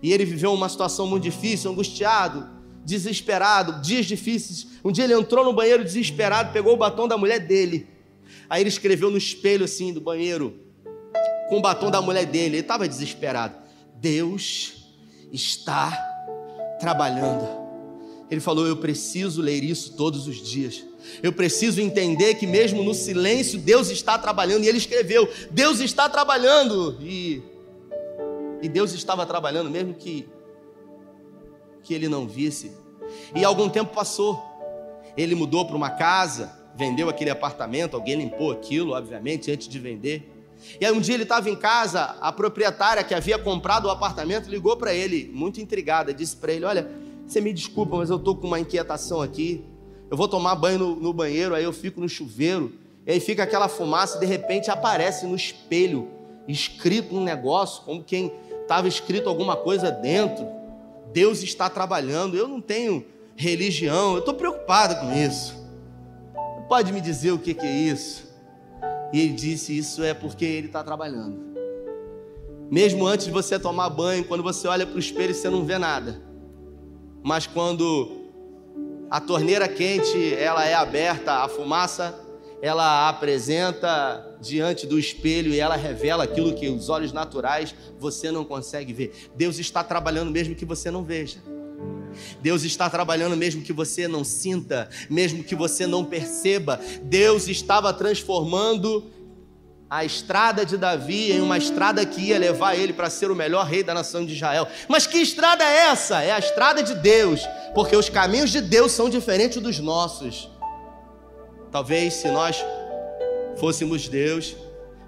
[0.01, 2.54] e ele viveu uma situação muito difícil, angustiado,
[2.85, 4.67] desesperado, dias difíceis.
[4.83, 7.87] Um dia ele entrou no banheiro desesperado, pegou o batom da mulher dele.
[8.49, 10.59] Aí ele escreveu no espelho assim do banheiro,
[11.49, 12.55] com o batom da mulher dele.
[12.55, 13.55] Ele estava desesperado.
[13.95, 14.85] Deus
[15.33, 15.91] está
[16.79, 17.65] trabalhando.
[18.29, 20.83] Ele falou: Eu preciso ler isso todos os dias.
[21.21, 24.63] Eu preciso entender que mesmo no silêncio Deus está trabalhando.
[24.63, 26.97] E ele escreveu: Deus está trabalhando.
[27.01, 27.41] E,
[28.61, 30.27] e Deus estava trabalhando, mesmo que
[31.85, 32.71] que ele não visse.
[33.33, 34.43] E algum tempo passou.
[35.15, 40.31] Ele mudou para uma casa, vendeu aquele apartamento, alguém limpou aquilo, obviamente, antes de vender.
[40.79, 44.49] E aí um dia ele estava em casa, a proprietária que havia comprado o apartamento
[44.49, 46.89] ligou para ele, muito intrigada, disse para ele: Olha,
[47.25, 49.63] você me desculpa, mas eu estou com uma inquietação aqui.
[50.09, 52.73] Eu vou tomar banho no, no banheiro, aí eu fico no chuveiro,
[53.05, 56.07] e aí fica aquela fumaça, e de repente aparece no espelho,
[56.47, 60.45] escrito um negócio, como quem estava escrito alguma coisa dentro.
[61.15, 62.35] Deus está trabalhando.
[62.35, 63.05] Eu não tenho
[63.37, 65.55] religião, eu estou preocupado com isso.
[66.67, 68.29] Pode me dizer o que, que é isso?
[69.13, 71.39] E ele disse: Isso é porque ele está trabalhando.
[72.69, 75.77] Mesmo antes de você tomar banho, quando você olha para o espelho, você não vê
[75.77, 76.21] nada.
[77.23, 78.25] Mas quando
[79.09, 82.13] a torneira quente ela é aberta, a fumaça
[82.61, 88.43] ela apresenta diante do espelho e ela revela aquilo que os olhos naturais você não
[88.43, 89.29] consegue ver.
[89.35, 91.37] Deus está trabalhando mesmo que você não veja.
[92.41, 96.79] Deus está trabalhando mesmo que você não sinta, mesmo que você não perceba.
[97.03, 99.11] Deus estava transformando
[99.89, 103.65] a estrada de Davi em uma estrada que ia levar ele para ser o melhor
[103.65, 104.67] rei da nação de Israel.
[104.87, 106.21] Mas que estrada é essa?
[106.21, 107.41] É a estrada de Deus,
[107.73, 110.49] porque os caminhos de Deus são diferentes dos nossos.
[111.75, 112.63] Talvez se nós
[113.57, 114.55] fôssemos Deus,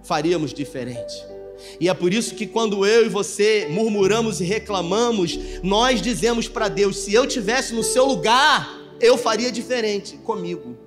[0.04, 1.16] faríamos diferente.
[1.80, 6.68] E é por isso que quando eu e você murmuramos e reclamamos, nós dizemos para
[6.68, 10.78] Deus: se eu tivesse no seu lugar, eu faria diferente comigo.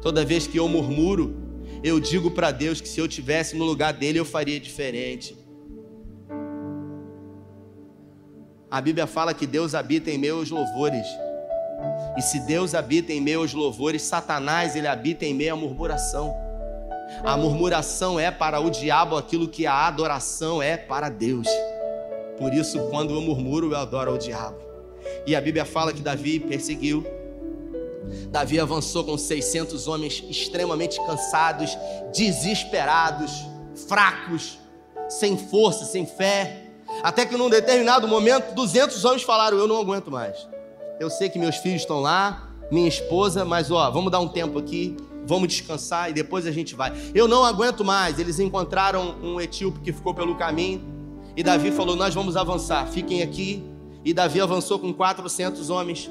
[0.00, 1.34] Toda vez que eu murmuro,
[1.82, 5.36] eu digo para Deus que se eu tivesse no lugar dele, eu faria diferente.
[8.70, 11.04] A Bíblia fala que Deus habita em meus louvores.
[12.16, 16.34] E se Deus habita em meio aos louvores, Satanás ele habita em meio à murmuração.
[17.24, 21.46] A murmuração é para o diabo aquilo que a adoração é para Deus.
[22.38, 24.58] Por isso, quando eu murmuro, eu adoro ao diabo.
[25.26, 27.04] E a Bíblia fala que Davi perseguiu.
[28.30, 31.76] Davi avançou com 600 homens extremamente cansados,
[32.14, 33.32] desesperados,
[33.88, 34.58] fracos,
[35.08, 36.64] sem força, sem fé.
[37.02, 40.46] Até que num determinado momento, 200 homens falaram: Eu não aguento mais
[41.00, 44.58] eu sei que meus filhos estão lá, minha esposa, mas ó, vamos dar um tempo
[44.58, 46.92] aqui, vamos descansar e depois a gente vai.
[47.14, 48.18] Eu não aguento mais.
[48.18, 50.82] Eles encontraram um etíope que ficou pelo caminho
[51.34, 53.64] e Davi falou: Nós vamos avançar, fiquem aqui.
[54.04, 56.10] E Davi avançou com 400 homens.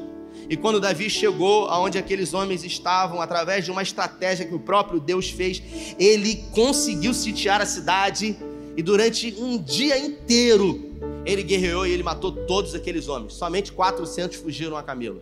[0.50, 5.00] E quando Davi chegou aonde aqueles homens estavam, através de uma estratégia que o próprio
[5.00, 5.62] Deus fez,
[6.00, 8.36] ele conseguiu sitiar a cidade
[8.76, 10.89] e durante um dia inteiro
[11.26, 13.34] ele guerreou e ele matou todos aqueles homens.
[13.34, 15.22] Somente 400 fugiram a camelo.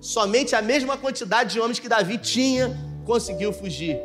[0.00, 3.98] Somente a mesma quantidade de homens que Davi tinha conseguiu fugir.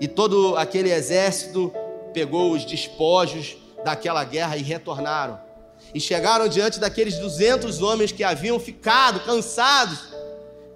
[0.00, 1.72] E todo aquele exército
[2.12, 5.38] pegou os despojos daquela guerra e retornaram.
[5.94, 9.98] E chegaram diante daqueles 200 homens que haviam ficado cansados.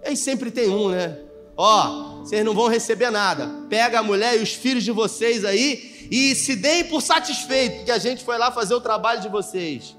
[0.04, 1.18] E sempre tem um, né?
[1.56, 3.48] Ó, vocês não vão receber nada.
[3.68, 7.90] Pega a mulher e os filhos de vocês aí E se deem por satisfeito que
[7.90, 9.96] a gente foi lá fazer o trabalho de vocês.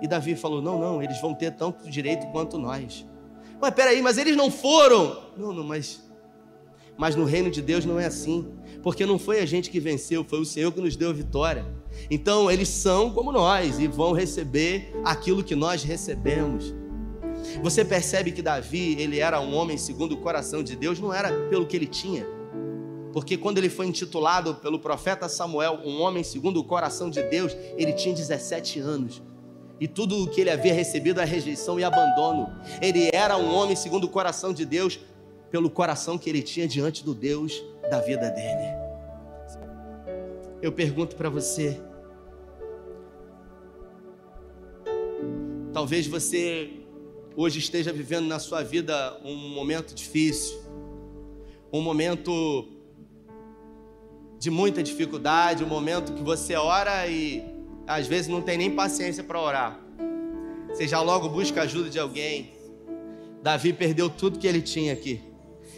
[0.00, 3.06] E Davi falou: Não, não, eles vão ter tanto direito quanto nós.
[3.60, 5.30] Mas peraí, mas eles não foram.
[5.36, 6.08] Não, não, mas.
[6.96, 8.52] Mas no reino de Deus não é assim.
[8.82, 11.66] Porque não foi a gente que venceu, foi o Senhor que nos deu a vitória.
[12.10, 16.74] Então eles são como nós e vão receber aquilo que nós recebemos.
[17.62, 21.32] Você percebe que Davi, ele era um homem segundo o coração de Deus, não era
[21.48, 22.26] pelo que ele tinha.
[23.12, 27.56] Porque quando ele foi intitulado pelo profeta Samuel, um homem segundo o coração de Deus,
[27.76, 29.22] ele tinha 17 anos.
[29.80, 32.52] E tudo o que ele havia recebido é rejeição e abandono.
[32.82, 35.00] Ele era um homem segundo o coração de Deus,
[35.50, 38.78] pelo coração que ele tinha diante do Deus da vida dele.
[40.62, 41.80] Eu pergunto para você,
[45.72, 46.70] talvez você
[47.34, 50.60] hoje esteja vivendo na sua vida um momento difícil,
[51.72, 52.68] um momento
[54.40, 57.44] de muita dificuldade, um momento que você ora e
[57.86, 59.78] às vezes não tem nem paciência para orar.
[60.68, 62.52] Você já logo busca ajuda de alguém.
[63.40, 65.20] Davi perdeu tudo que ele tinha aqui.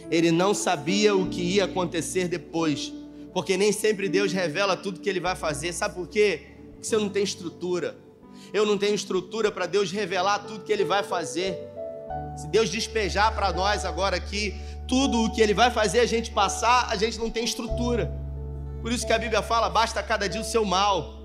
[0.09, 2.91] Ele não sabia o que ia acontecer depois,
[3.31, 5.71] porque nem sempre Deus revela tudo que ele vai fazer.
[5.73, 6.41] Sabe por quê?
[6.71, 8.01] Porque você não tem estrutura
[8.53, 11.57] eu não tenho estrutura para Deus revelar tudo que Ele vai fazer.
[12.37, 14.55] Se Deus despejar para nós agora aqui
[14.87, 18.11] tudo o que Ele vai fazer a gente passar, a gente não tem estrutura.
[18.83, 21.21] Por isso que a Bíblia fala: basta cada dia o seu mal.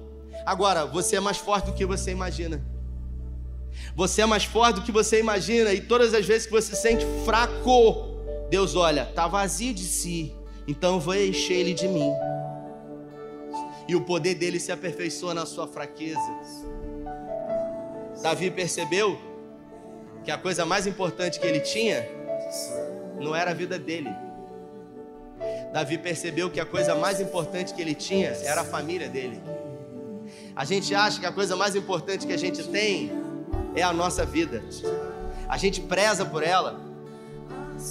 [0.47, 2.65] Agora, você é mais forte do que você imagina.
[3.97, 6.81] Você é mais forte do que você imagina, e todas as vezes que você se
[6.81, 8.07] sente fraco,
[8.49, 10.35] Deus olha, está vazio de si,
[10.67, 12.11] então eu vou encher ele de mim.
[13.89, 16.21] E o poder dele se aperfeiçoa na sua fraqueza.
[18.23, 19.19] Davi percebeu
[20.25, 22.09] que a coisa mais importante que ele tinha
[23.21, 24.28] não era a vida dele.
[25.73, 29.41] Davi percebeu que a coisa mais importante que ele tinha era a família dele.
[30.57, 33.13] A gente acha que a coisa mais importante que a gente tem
[33.75, 34.65] é a nossa vida.
[35.49, 36.81] A gente preza por ela.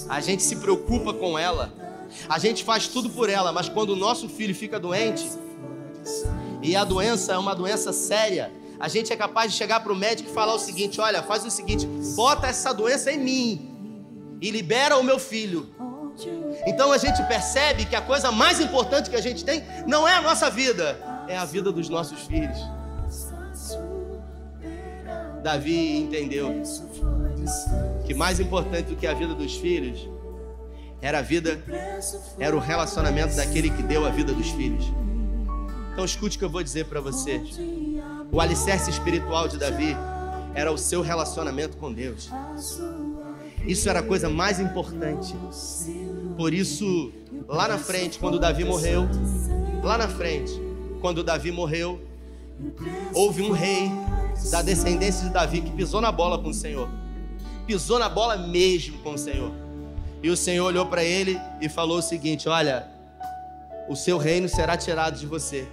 [0.10, 1.72] A gente se preocupa com ela.
[2.28, 5.30] A gente faz tudo por ela, mas quando o nosso filho fica doente,
[6.62, 9.96] e a doença é uma doença séria, a gente é capaz de chegar para o
[9.96, 11.86] médico e falar o seguinte: olha, faz o seguinte,
[12.16, 15.70] bota essa doença em mim e libera o meu filho.
[16.66, 20.16] Então a gente percebe que a coisa mais importante que a gente tem não é
[20.16, 22.58] a nossa vida, é a vida dos nossos filhos.
[25.44, 26.62] Davi entendeu
[28.06, 30.10] que mais importante do que a vida dos filhos
[31.02, 31.62] era a vida,
[32.40, 34.86] era o relacionamento daquele que deu a vida dos filhos.
[35.94, 37.42] Então escute o que eu vou dizer para você.
[38.32, 39.96] O alicerce espiritual de Davi
[40.54, 42.30] era o seu relacionamento com Deus.
[43.68, 45.36] Isso era a coisa mais importante.
[46.36, 47.12] Por isso,
[47.48, 49.08] lá na frente, quando Davi morreu,
[49.84, 50.54] lá na frente,
[51.02, 52.02] quando Davi morreu,
[53.14, 53.92] houve um rei
[54.50, 56.90] da descendência de Davi que pisou na bola com o Senhor.
[57.66, 59.52] Pisou na bola mesmo com o Senhor.
[60.24, 62.88] E o Senhor olhou para ele e falou o seguinte: Olha,
[63.90, 65.68] o seu reino será tirado de você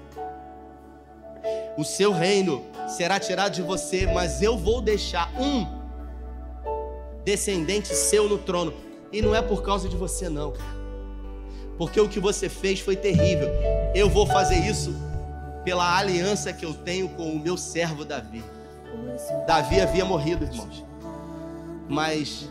[1.76, 5.83] o seu reino será tirado de você, mas eu vou deixar um
[7.24, 8.72] descendente seu no trono.
[9.12, 10.74] E não é por causa de você, não, cara.
[11.78, 13.48] Porque o que você fez foi terrível.
[13.94, 14.94] Eu vou fazer isso
[15.64, 18.44] pela aliança que eu tenho com o meu servo Davi.
[19.46, 20.84] Davi havia morrido, irmãos.
[21.88, 22.48] Mas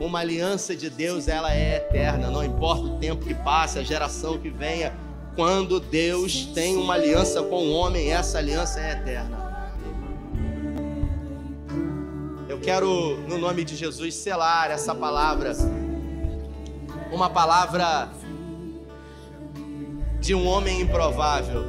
[0.00, 4.38] uma aliança de Deus, ela é eterna, não importa o tempo que passe, a geração
[4.38, 4.92] que venha,
[5.36, 9.51] quando Deus tem uma aliança com o homem, essa aliança é eterna.
[12.62, 15.52] Quero, no nome de Jesus, selar essa palavra,
[17.10, 18.08] uma palavra
[20.20, 21.64] de um homem improvável.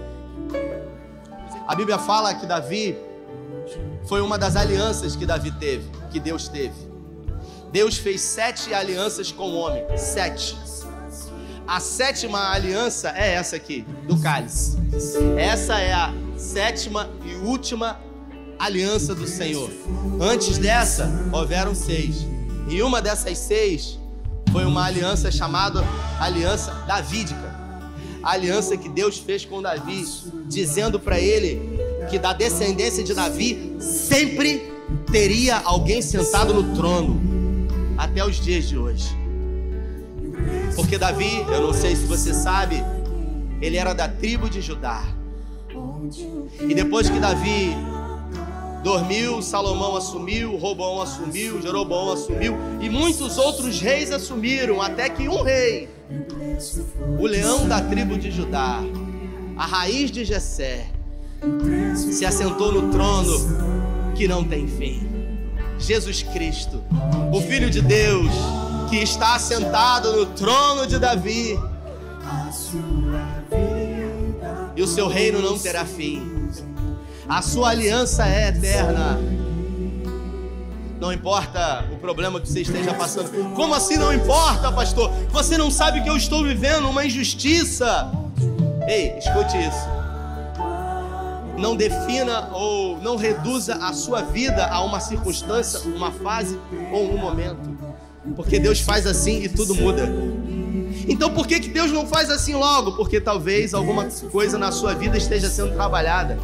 [1.67, 2.95] A Bíblia fala que Davi
[4.05, 6.75] foi uma das alianças que Davi teve, que Deus teve.
[7.71, 10.55] Deus fez sete alianças com o homem, sete.
[11.67, 14.77] A sétima aliança é essa aqui, do cálice.
[15.37, 18.12] Essa é a sétima e última aliança
[19.15, 19.69] do Senhor.
[20.19, 22.25] Antes dessa, houveram seis.
[22.69, 23.99] E uma dessas seis
[24.51, 25.83] foi uma aliança chamada
[26.19, 27.53] Aliança Davídica.
[28.21, 30.05] A aliança que Deus fez com Davi,
[30.47, 31.61] dizendo para ele
[32.09, 34.71] que da descendência de Davi sempre
[35.11, 37.19] teria alguém sentado no trono,
[37.97, 39.09] até os dias de hoje.
[40.75, 42.83] Porque Davi, eu não sei se você sabe,
[43.61, 45.03] ele era da tribo de Judá.
[46.61, 47.75] E depois que Davi
[48.83, 55.41] dormiu, Salomão assumiu, Robão assumiu, Jeroboão assumiu e muitos outros reis assumiram, até que um
[55.41, 55.89] rei,
[57.17, 58.81] o leão da tribo de Judá,
[59.57, 60.87] a raiz de Jessé,
[61.95, 65.07] se assentou no trono que não tem fim.
[65.79, 66.81] Jesus Cristo,
[67.33, 68.31] o Filho de Deus,
[68.89, 71.59] que está assentado no trono de Davi.
[74.75, 76.32] E o seu reino não terá fim.
[77.27, 79.19] A sua aliança é eterna.
[80.99, 83.53] Não importa o problema que você esteja passando.
[83.55, 85.11] Como assim não importa, pastor?
[85.31, 88.11] Você não sabe que eu estou vivendo uma injustiça.
[88.87, 89.87] Ei, escute isso.
[91.57, 96.59] Não defina ou não reduza a sua vida a uma circunstância, uma fase
[96.91, 97.77] ou um momento.
[98.35, 100.09] Porque Deus faz assim e tudo muda.
[101.07, 102.93] Então por que, que Deus não faz assim logo?
[102.93, 106.37] Porque talvez alguma coisa na sua vida esteja sendo trabalhada.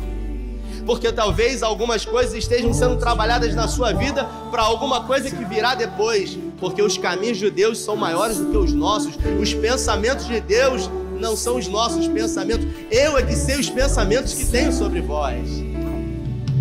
[0.90, 5.76] Porque talvez algumas coisas estejam sendo trabalhadas na sua vida para alguma coisa que virá
[5.76, 6.36] depois.
[6.60, 9.14] Porque os caminhos de Deus são maiores do que os nossos.
[9.40, 12.66] Os pensamentos de Deus não são os nossos pensamentos.
[12.90, 15.48] Eu é que sei os pensamentos que tenho sobre vós.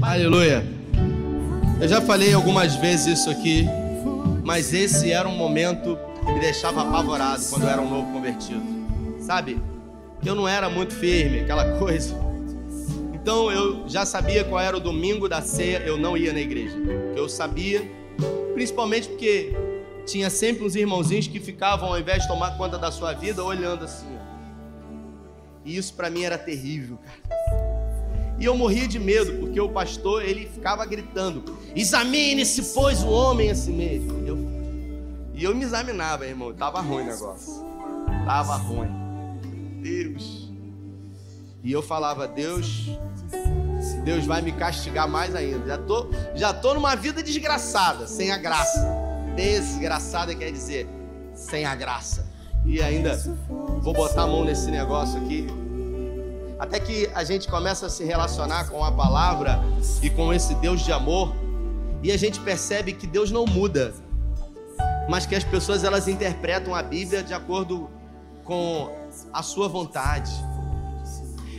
[0.02, 0.62] Aleluia.
[1.80, 3.66] Eu já falei algumas vezes isso aqui,
[4.44, 8.60] mas esse era um momento que me deixava apavorado quando eu era um novo convertido.
[9.20, 9.58] Sabe?
[10.22, 12.27] Eu não era muito firme, aquela coisa.
[13.20, 16.76] Então eu já sabia qual era o domingo da ceia, eu não ia na igreja.
[17.16, 17.82] Eu sabia,
[18.54, 19.54] principalmente porque
[20.06, 23.84] tinha sempre uns irmãozinhos que ficavam, ao invés de tomar conta da sua vida, olhando
[23.84, 24.18] assim.
[25.64, 27.68] E isso para mim era terrível, cara.
[28.40, 31.44] E eu morria de medo, porque o pastor ele ficava gritando:
[31.74, 34.26] examine-se, pois, o homem a si mesmo.
[34.26, 34.38] Eu,
[35.34, 36.54] e eu me examinava, irmão.
[36.54, 37.64] Tava ruim o negócio.
[38.24, 38.88] Tava ruim.
[39.82, 40.47] Deus.
[41.68, 42.88] E eu falava: Deus,
[44.02, 45.66] Deus vai me castigar mais ainda.
[45.66, 48.88] Já tô, já tô numa vida desgraçada, sem a graça.
[49.36, 50.88] Desgraçada quer dizer
[51.34, 52.26] sem a graça.
[52.64, 53.18] E ainda
[53.82, 55.46] vou botar a mão nesse negócio aqui.
[56.58, 59.60] Até que a gente começa a se relacionar com a palavra
[60.02, 61.36] e com esse Deus de amor,
[62.02, 63.92] e a gente percebe que Deus não muda,
[65.06, 67.90] mas que as pessoas elas interpretam a Bíblia de acordo
[68.42, 68.90] com
[69.34, 70.32] a sua vontade.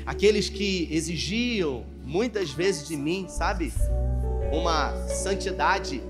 [0.10, 3.72] Aqueles que exigiam muitas vezes de mim, sabe?
[4.52, 6.02] Uma santidade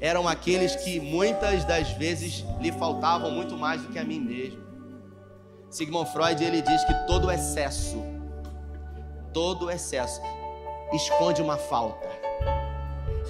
[0.00, 4.60] eram aqueles que muitas das vezes lhe faltavam muito mais do que a mim mesmo.
[5.70, 8.02] Sigmund Freud ele diz que todo excesso,
[9.32, 10.20] todo excesso
[10.92, 12.08] esconde uma falta.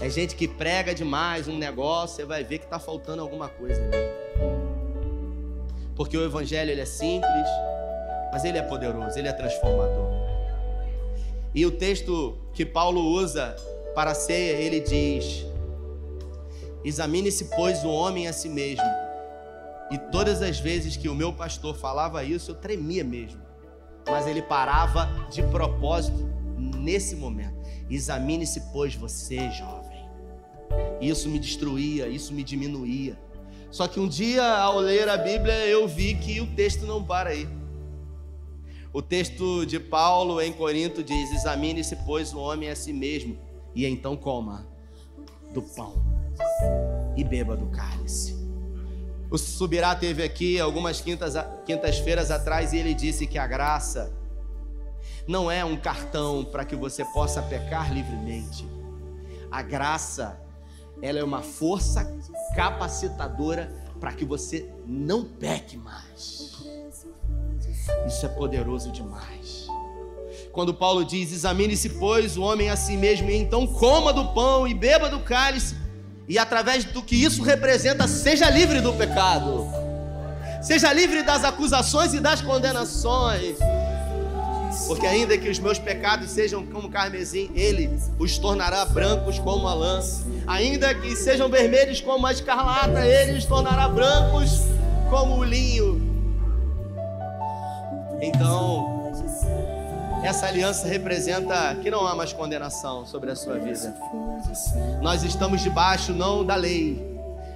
[0.00, 3.82] É gente que prega demais um negócio, você vai ver que está faltando alguma coisa
[3.82, 4.12] ali.
[5.94, 7.46] Porque o evangelho ele é simples,
[8.33, 10.11] mas ele é poderoso, ele é transformador.
[11.55, 13.55] E o texto que Paulo usa
[13.95, 15.45] para a ceia, ele diz:
[16.83, 18.85] Examine-se, pois, o homem a si mesmo.
[19.91, 23.43] E todas as vezes que o meu pastor falava isso, eu tremia mesmo.
[24.07, 26.26] Mas ele parava de propósito
[26.57, 27.55] nesse momento.
[27.91, 29.93] Examine-se, pois, você, jovem.
[31.01, 33.18] Isso me destruía, isso me diminuía.
[33.70, 37.30] Só que um dia, ao ler a Bíblia, eu vi que o texto não para
[37.30, 37.47] aí.
[38.93, 43.38] O texto de Paulo em Corinto diz: Examine-se, pois, o homem a si mesmo,
[43.74, 44.66] e então coma
[45.51, 45.95] do pão
[47.16, 48.36] e beba do cálice.
[49.30, 54.12] O Subirá teve aqui algumas quintas-feiras quintas atrás e ele disse que a graça
[55.26, 58.68] não é um cartão para que você possa pecar livremente.
[59.51, 60.38] A graça,
[61.01, 62.14] ela é uma força
[62.55, 66.61] capacitadora para que você não peque mais.
[68.07, 69.66] Isso é poderoso demais.
[70.53, 74.68] Quando Paulo diz: Examine-se, pois, o homem a si mesmo, e então coma do pão
[74.68, 75.74] e beba do cálice,
[76.28, 79.66] e através do que isso representa, seja livre do pecado,
[80.62, 83.57] seja livre das acusações e das condenações.
[84.87, 89.74] Porque ainda que os meus pecados sejam como carmesim, ele os tornará brancos como a
[89.74, 90.01] lã.
[90.47, 94.62] Ainda que sejam vermelhos como a escarlata, ele os tornará brancos
[95.11, 96.11] como o linho.
[98.22, 99.10] Então,
[100.22, 103.92] essa aliança representa que não há mais condenação sobre a sua vida.
[105.02, 107.04] Nós estamos debaixo não da lei,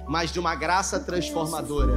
[0.05, 1.93] mas de uma graça transformadora,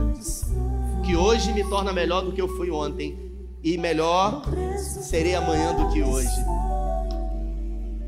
[1.04, 3.18] que hoje me torna melhor do que eu fui ontem
[3.60, 4.42] e melhor
[4.78, 6.30] serei amanhã do que hoje.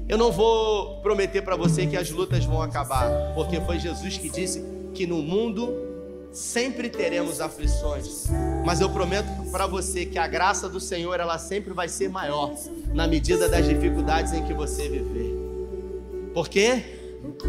[0.08, 4.30] Eu não vou prometer para você que as lutas vão acabar, porque foi Jesus que
[4.30, 5.91] disse que no mundo
[6.32, 8.26] sempre teremos aflições,
[8.64, 12.54] mas eu prometo para você que a graça do Senhor ela sempre vai ser maior
[12.94, 15.36] na medida das dificuldades em que você viver.
[16.32, 16.82] Por quê?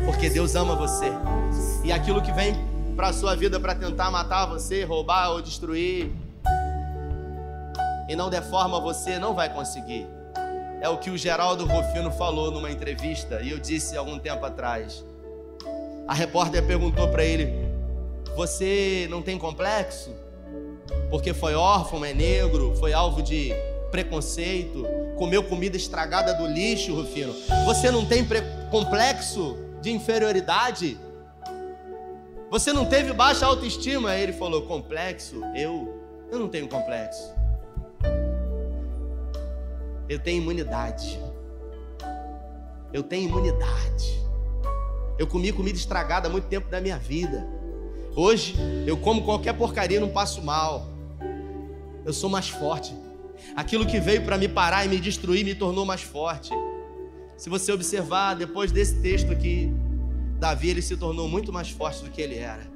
[0.05, 1.05] Porque Deus ama você.
[1.83, 2.55] E aquilo que vem
[2.95, 6.11] para sua vida para tentar matar você, roubar ou destruir,
[8.09, 10.05] e não der forma a você, não vai conseguir.
[10.81, 15.03] É o que o Geraldo Rufino falou numa entrevista e eu disse algum tempo atrás.
[16.05, 17.72] A repórter perguntou para ele:
[18.35, 20.11] Você não tem complexo?
[21.09, 23.51] Porque foi órfão, é negro, foi alvo de
[23.91, 24.85] preconceito,
[25.17, 27.33] comeu comida estragada do lixo, Rufino.
[27.65, 28.25] Você não tem
[28.71, 30.97] complexo de inferioridade?
[32.49, 34.09] Você não teve baixa autoestima?
[34.09, 35.41] Aí ele falou: Complexo?
[35.55, 36.01] Eu?
[36.31, 37.31] Eu não tenho complexo.
[40.09, 41.19] Eu tenho imunidade.
[42.91, 44.23] Eu tenho imunidade.
[45.19, 47.47] Eu comi comida estragada há muito tempo da minha vida.
[48.15, 48.55] Hoje
[48.85, 50.87] eu como qualquer porcaria não passo mal.
[52.05, 52.93] Eu sou mais forte.
[53.55, 56.51] Aquilo que veio para me parar e me destruir me tornou mais forte.
[57.37, 59.73] Se você observar depois desse texto aqui,
[60.39, 62.71] Davi ele se tornou muito mais forte do que ele era.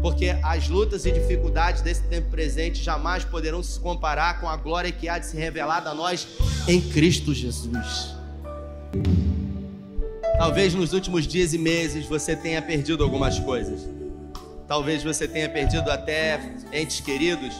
[0.00, 4.90] Porque as lutas e dificuldades desse tempo presente jamais poderão se comparar com a glória
[4.90, 6.26] que há de se revelar a nós
[6.66, 8.14] em Cristo Jesus.
[10.38, 14.01] Talvez nos últimos dias e meses você tenha perdido algumas coisas.
[14.72, 16.40] Talvez você tenha perdido até
[16.72, 17.54] entes queridos,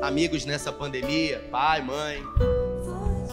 [0.00, 2.22] amigos nessa pandemia, pai, mãe.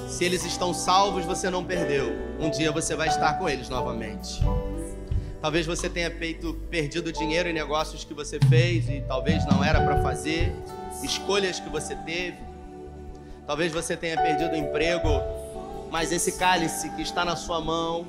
[0.09, 2.11] Se eles estão salvos, você não perdeu.
[2.38, 4.41] Um dia você vai estar com eles novamente.
[5.41, 9.80] Talvez você tenha feito, perdido dinheiro em negócios que você fez e talvez não era
[9.80, 10.53] para fazer,
[11.01, 12.38] escolhas que você teve.
[13.45, 15.07] Talvez você tenha perdido o emprego,
[15.89, 18.05] mas esse cálice que está na sua mão,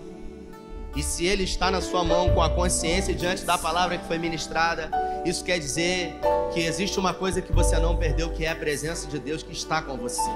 [0.96, 4.18] e se ele está na sua mão com a consciência diante da palavra que foi
[4.18, 4.90] ministrada,
[5.24, 6.14] isso quer dizer
[6.52, 9.52] que existe uma coisa que você não perdeu, que é a presença de Deus que
[9.52, 10.30] está com você.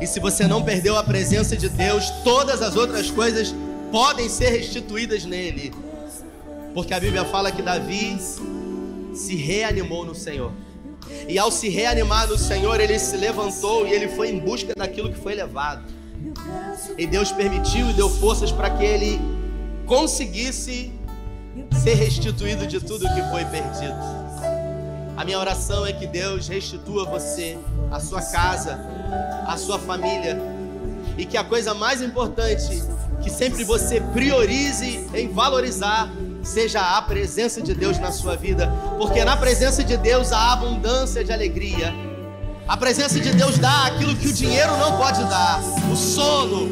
[0.00, 3.54] E se você não perdeu a presença de Deus, todas as outras coisas
[3.90, 5.72] podem ser restituídas nele.
[6.74, 8.18] Porque a Bíblia fala que Davi
[9.14, 10.52] se reanimou no Senhor.
[11.26, 15.10] E ao se reanimar no Senhor, ele se levantou e ele foi em busca daquilo
[15.12, 15.82] que foi levado.
[16.96, 19.37] E Deus permitiu e deu forças para que ele
[19.88, 20.92] conseguisse
[21.82, 23.96] ser restituído de tudo que foi perdido.
[25.16, 27.58] A minha oração é que Deus restitua você,
[27.90, 28.78] a sua casa,
[29.46, 30.38] a sua família,
[31.16, 32.82] e que a coisa mais importante
[33.22, 36.08] que sempre você priorize em valorizar
[36.44, 41.24] seja a presença de Deus na sua vida, porque na presença de Deus há abundância
[41.24, 41.92] de alegria.
[42.68, 45.60] A presença de Deus dá aquilo que o dinheiro não pode dar:
[45.90, 46.68] o sono,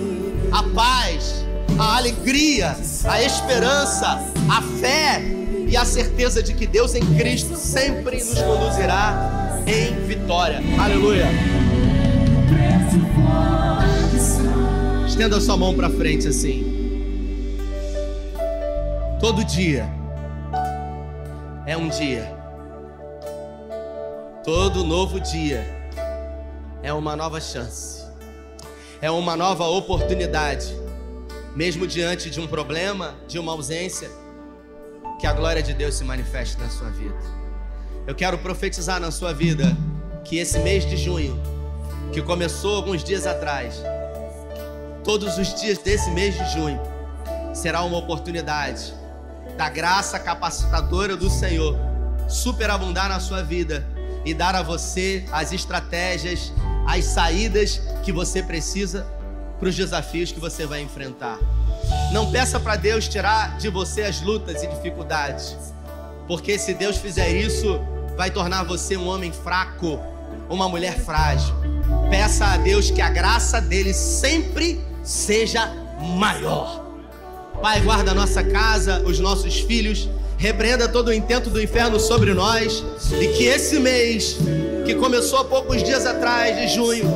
[0.52, 1.45] a paz,
[1.78, 4.06] a alegria, a esperança,
[4.50, 5.22] a fé
[5.68, 10.60] e a certeza de que Deus em Cristo sempre nos conduzirá em vitória.
[10.78, 11.26] Aleluia.
[15.06, 16.64] Estenda sua mão para frente assim.
[19.20, 19.88] Todo dia
[21.66, 22.32] é um dia.
[24.44, 25.66] Todo novo dia
[26.82, 28.04] é uma nova chance.
[29.02, 30.85] É uma nova oportunidade.
[31.56, 34.10] Mesmo diante de um problema, de uma ausência,
[35.18, 37.16] que a glória de Deus se manifeste na sua vida.
[38.06, 39.74] Eu quero profetizar na sua vida
[40.22, 41.40] que esse mês de junho,
[42.12, 43.82] que começou alguns dias atrás,
[45.02, 46.78] todos os dias desse mês de junho,
[47.54, 48.92] será uma oportunidade
[49.56, 51.74] da graça capacitadora do Senhor
[52.28, 53.82] superabundar na sua vida
[54.26, 56.52] e dar a você as estratégias,
[56.86, 59.06] as saídas que você precisa
[59.58, 61.38] para os desafios que você vai enfrentar.
[62.12, 65.56] Não peça para Deus tirar de você as lutas e dificuldades,
[66.26, 67.80] porque se Deus fizer isso,
[68.16, 70.00] vai tornar você um homem fraco,
[70.48, 71.54] uma mulher frágil.
[72.10, 75.66] Peça a Deus que a graça dele sempre seja
[76.16, 76.84] maior.
[77.60, 82.34] Pai, guarda a nossa casa, os nossos filhos, repreenda todo o intento do inferno sobre
[82.34, 82.84] nós
[83.20, 84.36] e que esse mês,
[84.84, 87.06] que começou há poucos dias atrás, de junho,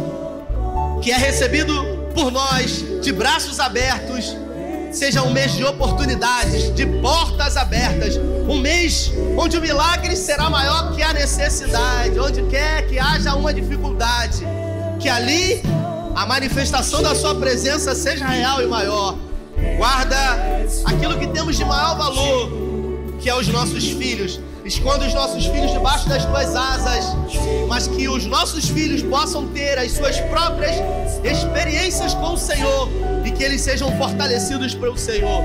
[1.03, 4.37] que é recebido por nós de braços abertos,
[4.93, 8.17] seja um mês de oportunidades, de portas abertas,
[8.49, 13.55] um mês onde o milagre será maior que a necessidade, onde quer que haja uma
[13.55, 14.45] dificuldade,
[14.99, 15.63] que ali
[16.15, 19.17] a manifestação da Sua presença seja real e maior
[19.77, 20.17] Guarda
[20.85, 22.51] aquilo que temos de maior valor,
[23.21, 24.41] que é os nossos filhos.
[24.65, 27.05] Esconda os nossos filhos debaixo das tuas asas,
[27.69, 30.77] mas que os nossos filhos possam ter as suas próprias
[31.25, 32.89] experiências com o Senhor
[33.25, 35.43] e que eles sejam fortalecidos pelo Senhor.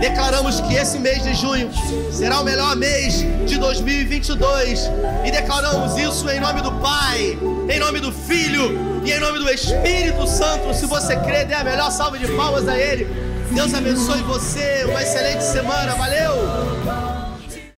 [0.00, 1.70] Declaramos que esse mês de junho
[2.12, 4.90] será o melhor mês de 2022
[5.24, 7.38] e declaramos isso em nome do Pai,
[7.68, 10.74] em nome do Filho e em nome do Espírito Santo.
[10.74, 13.06] Se você crê, dê a melhor salva de palmas a Ele.
[13.52, 14.84] Deus abençoe você.
[14.88, 15.94] Uma excelente semana.
[15.94, 17.07] Valeu!